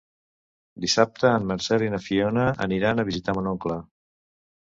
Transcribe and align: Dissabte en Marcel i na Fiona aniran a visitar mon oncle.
Dissabte 0.85 1.27
en 1.39 1.45
Marcel 1.51 1.85
i 1.87 1.91
na 1.95 1.99
Fiona 2.07 2.47
aniran 2.67 3.03
a 3.03 3.07
visitar 3.11 3.35
mon 3.41 3.51
oncle. 3.53 3.77